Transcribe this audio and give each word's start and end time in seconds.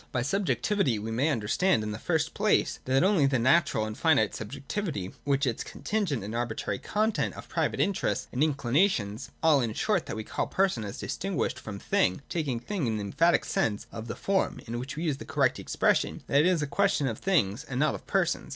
By 0.11 0.23
Subjectivity, 0.23 0.93
however, 0.95 1.05
we 1.05 1.11
may 1.11 1.29
understand, 1.29 1.83
in 1.83 1.91
the 1.91 1.99
first 1.99 2.33
place, 2.33 2.79
only 2.87 3.27
the 3.27 3.37
natural 3.37 3.85
and 3.85 3.95
finite 3.95 4.33
subjectivity, 4.33 5.13
with 5.25 5.45
its 5.45 5.63
con 5.63 5.83
tingent 5.83 6.23
and 6.23 6.33
arbitrary 6.33 6.79
content 6.79 7.35
of 7.35 7.47
private 7.47 7.79
interests 7.79 8.27
and 8.31 8.43
in 8.43 8.55
cKnations,— 8.55 9.29
all, 9.43 9.61
in 9.61 9.75
short, 9.75 10.07
that 10.07 10.15
we 10.15 10.23
call 10.23 10.47
person 10.47 10.83
as 10.83 10.97
distinguished 10.97 11.59
from 11.59 11.77
thing: 11.77 12.21
taking' 12.29 12.59
thing' 12.59 12.87
in 12.87 12.97
the 12.97 13.01
emphatic 13.03 13.45
sense 13.45 13.85
of 13.91 14.07
the 14.07 14.17
word 14.27 14.63
(in 14.65 14.79
which 14.79 14.95
we 14.95 15.03
use 15.03 15.17
the 15.17 15.23
(correct) 15.23 15.59
expression 15.59 16.23
that 16.25 16.39
it 16.41 16.47
is 16.47 16.63
a 16.63 16.65
question 16.65 17.07
of 17.07 17.19
things 17.19 17.63
and 17.63 17.79
not 17.79 17.93
oi 17.93 17.99
persons). 17.99 18.49